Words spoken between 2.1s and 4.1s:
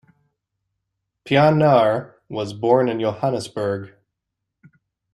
was born in Johannesburg.